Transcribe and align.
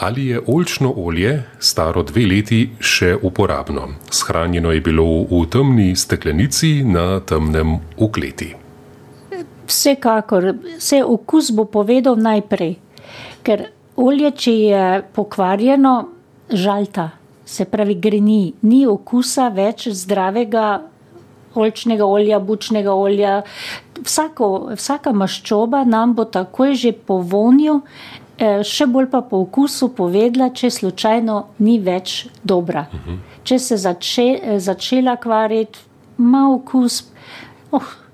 Ali 0.00 0.26
je 0.26 0.40
oljčno 0.46 0.94
olje, 0.96 1.42
staro 1.58 2.02
dve 2.02 2.22
leti, 2.26 2.70
še 2.80 3.18
uporabno? 3.22 3.82
Shranjeno 4.10 4.70
je 4.72 4.80
bilo 4.80 5.04
v 5.28 5.42
temni 5.52 5.90
steklenici 5.96 6.70
na 6.88 7.20
temnem 7.20 7.74
ukleti. 8.00 8.54
Vsekakor, 9.68 10.54
vse 10.78 11.02
okus 11.04 11.50
bo 11.52 11.66
povedal 11.68 12.16
najprej. 12.16 12.78
Ker 13.44 13.66
olje, 14.00 14.30
če 14.30 14.54
je 14.54 14.86
pokvarjeno, 15.12 15.92
žalta. 16.48 17.10
Se 17.44 17.68
pravi, 17.68 17.98
greni, 18.00 18.54
ni 18.62 18.86
okusa 18.88 19.50
več 19.52 19.90
zdravega 19.92 20.80
oljčnega 21.54 22.08
olja, 22.08 22.40
bučnega 22.40 22.96
olja. 22.96 23.42
Vsako, 24.00 24.70
vsaka 24.80 25.12
maščoba 25.12 25.84
nam 25.84 26.16
bo 26.16 26.24
takoj 26.24 26.72
že 26.72 26.96
po 26.96 27.20
vonju, 27.20 27.82
še 28.40 28.86
bolj 28.88 29.10
pa 29.12 29.20
po 29.20 29.42
okusu 29.44 29.90
povedala, 29.96 30.50
če 30.50 30.70
slučajno 30.70 31.36
ni 31.60 31.78
več 31.78 32.26
dobra. 32.44 32.86
Če 33.44 33.58
se 33.58 33.76
začela 33.76 35.16
kvariti, 35.20 35.78
ima 36.20 36.46
okus, 36.52 37.02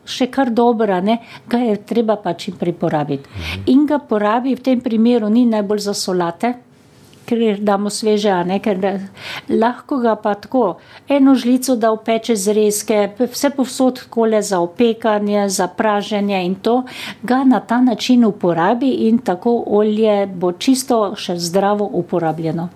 še 0.07 0.29
kar 0.31 0.51
dobro, 0.55 0.95
a 0.95 1.01
ne, 1.01 1.19
ga 1.51 1.59
je 1.63 1.77
treba 1.87 2.17
pa 2.23 2.35
čim 2.35 2.55
prej 2.59 2.77
porabiti. 2.79 3.29
In 3.73 3.87
ga 3.87 3.99
porabi, 3.99 4.55
v 4.55 4.63
tem 4.63 4.81
primeru 4.81 5.31
ni 5.31 5.47
najbolj 5.47 5.87
za 5.89 5.95
solate, 5.95 6.55
ker 7.27 7.39
damo 7.61 7.91
sveže, 7.91 8.45
ne, 8.45 8.59
ker 8.59 8.79
lahko 9.51 9.99
ga 9.99 10.15
pa 10.17 10.35
tako, 10.37 10.77
eno 11.09 11.35
žlico 11.35 11.77
da 11.77 11.91
v 11.91 11.99
peče 11.99 12.37
zrezke, 12.37 13.01
vsepovsod 13.27 13.99
takole 13.99 14.43
za 14.43 14.61
opekanje, 14.61 15.49
za 15.49 15.67
praženje 15.69 16.45
in 16.45 16.55
to, 16.57 16.83
ga 17.23 17.45
na 17.45 17.61
ta 17.61 17.81
način 17.81 18.25
uporabi 18.25 18.91
in 19.03 19.19
tako 19.21 19.57
olje 19.69 20.27
bo 20.29 20.53
čisto 20.55 21.15
še 21.17 21.37
zdravo 21.39 21.85
uporabljeno. 21.95 22.69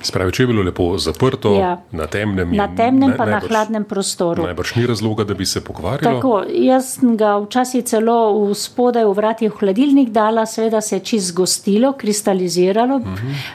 Se 0.00 0.12
pravi, 0.12 0.32
če 0.32 0.42
je 0.42 0.46
bilo 0.46 0.62
lepo 0.62 0.98
zaprto, 0.98 1.54
Ja. 1.54 1.76
na 1.92 2.06
temnem 2.06 2.50
Na 2.52 2.68
temnem 2.68 3.12
pa 3.12 3.24
na 3.24 3.32
najbrž- 3.32 3.48
hladnem 3.48 3.84
prostoru. 3.84 4.42
Najbrž 4.42 4.74
ni 4.76 4.86
razloga, 4.86 5.24
da 5.24 5.34
bi 5.34 5.46
se 5.46 5.60
pokvarilo. 5.60 6.12
Tako, 6.12 6.32
jaz 6.48 6.86
ga 7.14 7.38
včasih 7.38 7.84
celo 7.84 8.16
v 8.40 8.54
spodaj 8.54 9.04
v 9.04 9.12
vratih 9.12 9.50
v 9.50 9.56
hladilnik 9.56 10.10
dala, 10.10 10.46
seveda 10.46 10.80
se 10.80 10.96
je 10.96 11.00
čisto 11.02 11.22
zgostilo, 11.24 11.92
kristaliziralo, 11.94 13.00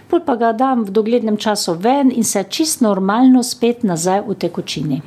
pol 0.08 0.20
pa 0.28 0.36
ga 0.36 0.52
dam 0.52 0.84
v 0.84 0.92
doglednem 0.92 1.38
času 1.40 1.78
ven 1.80 2.12
in 2.12 2.24
se 2.24 2.44
čisto 2.44 2.84
normalno 2.84 3.44
spet 3.44 3.84
nazaj 3.84 4.22
utekočini. 4.28 5.02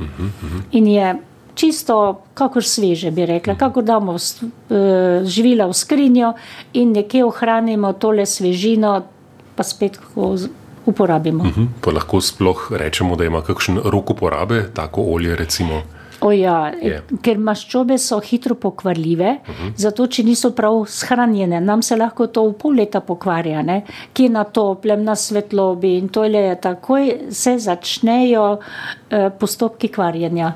In 0.73 0.87
je 0.89 1.17
čisto 1.55 2.25
kakor 2.35 2.65
sveže, 2.65 3.11
bi 3.11 3.27
rekla, 3.27 3.55
kakor 3.55 3.85
damo 3.85 4.17
eh, 4.17 5.21
živila 5.25 5.69
v 5.69 5.77
skrinjo 5.77 6.33
in 6.73 6.97
nekje 6.97 7.25
ohranimo 7.25 7.93
tole 7.93 8.27
svežino, 8.27 9.03
pa 9.57 9.63
spet 9.63 10.01
ko 10.15 10.37
uporabimo. 10.87 11.45
Mhm. 11.45 11.67
Pa 11.85 11.93
lahko 11.93 12.21
sploh 12.21 12.73
rečemo, 12.73 13.17
da 13.17 13.29
ima 13.29 13.43
kakšen 13.45 13.81
rok 13.85 14.11
uporabe, 14.17 14.71
tako 14.75 15.05
olje 15.13 15.37
recimo. 15.37 15.83
Ja, 16.21 16.73
Je. 16.83 17.01
ker 17.25 17.39
maščobe 17.41 17.97
so 17.99 18.19
hitro 18.21 18.55
pokvarljive, 18.55 19.31
uh 19.41 19.55
-huh. 19.55 19.73
zato 19.77 20.07
če 20.07 20.23
niso 20.23 20.51
prav 20.51 20.85
shranjene, 20.87 21.61
nam 21.61 21.83
se 21.83 21.97
lahko 21.97 22.27
to 22.27 22.45
v 22.49 22.53
pol 22.53 22.75
leta 22.75 23.01
pokvarja, 23.01 23.63
ne? 23.63 23.83
ki 24.13 24.29
na 24.29 24.45
toplem, 24.45 25.05
na 25.05 25.17
svetlobi 25.17 25.97
in 25.99 26.09
to 26.09 26.25
je 26.25 26.61
takoj 26.61 27.13
se 27.31 27.59
začnejo 27.59 28.59
eh, 29.11 29.31
postopki 29.39 29.89
kvarjenja. 29.89 30.53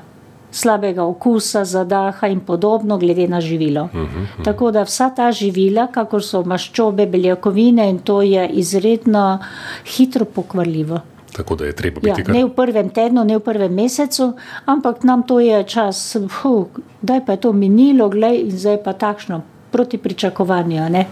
Slabega 0.51 1.03
okusa, 1.03 1.65
zadaha 1.65 2.27
in 2.27 2.39
podobno, 2.39 2.97
glede 2.97 3.27
na 3.27 3.41
živilo. 3.41 3.83
Uh 3.83 3.89
-huh. 3.91 4.43
Tako 4.43 4.71
da 4.71 4.83
vsa 4.83 5.09
ta 5.09 5.31
živila, 5.31 5.87
kakor 5.87 6.23
so 6.23 6.43
maščobe, 6.43 7.05
beljakovine, 7.05 7.89
in 7.89 7.99
to 7.99 8.21
je 8.21 8.49
izredno 8.49 9.39
hitro 9.85 10.25
pokvarljivo. 10.25 10.99
Tako 11.35 11.55
da 11.55 11.65
je 11.65 11.73
treba 11.73 11.99
Ja, 11.99 12.09
biti 12.09 12.23
kar. 12.23 12.31
ne 12.31 12.45
v 12.45 12.49
prvem 12.51 12.89
tednu, 12.89 13.23
ne 13.23 13.35
v 13.35 13.41
prvem 13.41 13.73
mesecu, 13.73 14.33
ampak 14.65 15.03
nam 15.03 15.23
to 15.23 15.39
je 15.39 15.63
čas, 15.65 15.99
fu, 16.31 16.67
kdaj 17.01 17.25
pa 17.25 17.31
je 17.31 17.39
to 17.39 17.51
minilo, 17.53 18.07
glej, 18.09 18.41
in 18.41 18.51
zdaj 18.53 18.79
pa 18.79 18.93
takšno, 18.95 19.41
proti 19.69 19.97
pričakovanju. 19.97 20.79
a 20.79 20.89
Ne? 20.89 21.05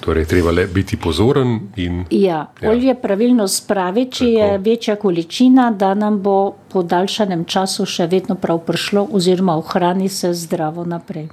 Torej, 0.00 0.24
treba 0.26 0.50
le 0.50 0.66
biti 0.68 0.96
pozoren 0.96 1.50
in 1.76 2.04
Ja, 2.10 2.46
Ja. 2.60 2.70
olje 2.70 2.94
pravilno 2.96 3.48
spraviti, 3.48 4.10
če 4.12 4.24
Tako. 4.24 4.38
je 4.42 4.58
večja 4.60 4.96
količina, 4.96 5.70
da 5.72 5.94
nam 5.94 6.18
bo 6.18 6.36
po 6.68 6.82
daljšanem 6.84 7.44
času 7.44 7.86
še 7.86 8.06
vedno 8.06 8.34
prav 8.36 8.58
prišlo, 8.60 9.08
oziroma 9.12 9.56
ohrani 9.56 10.08
se 10.10 10.32
zdravo 10.34 10.84
naprej. 10.84 11.28